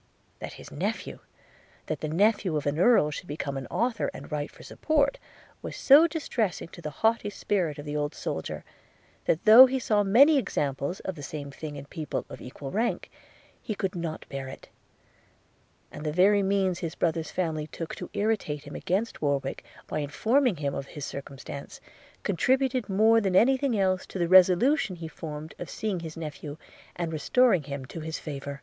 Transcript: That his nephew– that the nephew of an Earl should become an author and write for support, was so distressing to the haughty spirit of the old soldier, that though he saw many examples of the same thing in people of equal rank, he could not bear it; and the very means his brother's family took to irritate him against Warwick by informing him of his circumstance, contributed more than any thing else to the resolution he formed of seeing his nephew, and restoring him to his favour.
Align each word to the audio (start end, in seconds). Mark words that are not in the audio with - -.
That 0.39 0.53
his 0.53 0.71
nephew– 0.71 1.19
that 1.85 1.99
the 2.01 2.07
nephew 2.07 2.55
of 2.57 2.65
an 2.65 2.79
Earl 2.79 3.11
should 3.11 3.27
become 3.27 3.55
an 3.55 3.67
author 3.67 4.09
and 4.15 4.31
write 4.31 4.49
for 4.49 4.63
support, 4.63 5.19
was 5.61 5.77
so 5.77 6.07
distressing 6.07 6.69
to 6.69 6.81
the 6.81 6.89
haughty 7.05 7.29
spirit 7.29 7.77
of 7.77 7.85
the 7.85 7.95
old 7.95 8.15
soldier, 8.15 8.63
that 9.25 9.45
though 9.45 9.67
he 9.67 9.77
saw 9.77 10.01
many 10.01 10.39
examples 10.39 11.01
of 11.01 11.13
the 11.13 11.21
same 11.21 11.51
thing 11.51 11.75
in 11.75 11.85
people 11.85 12.25
of 12.29 12.41
equal 12.41 12.71
rank, 12.71 13.11
he 13.61 13.75
could 13.75 13.93
not 13.93 14.25
bear 14.27 14.47
it; 14.47 14.69
and 15.91 16.03
the 16.03 16.11
very 16.11 16.41
means 16.41 16.79
his 16.79 16.95
brother's 16.95 17.29
family 17.29 17.67
took 17.67 17.93
to 17.97 18.09
irritate 18.13 18.63
him 18.63 18.73
against 18.73 19.21
Warwick 19.21 19.63
by 19.85 19.99
informing 19.99 20.55
him 20.55 20.73
of 20.73 20.87
his 20.87 21.05
circumstance, 21.05 21.79
contributed 22.23 22.89
more 22.89 23.21
than 23.21 23.35
any 23.35 23.55
thing 23.55 23.77
else 23.79 24.07
to 24.07 24.17
the 24.17 24.27
resolution 24.27 24.95
he 24.95 25.07
formed 25.07 25.53
of 25.59 25.69
seeing 25.69 25.99
his 25.99 26.17
nephew, 26.17 26.57
and 26.95 27.13
restoring 27.13 27.61
him 27.61 27.85
to 27.85 27.99
his 27.99 28.17
favour. 28.17 28.59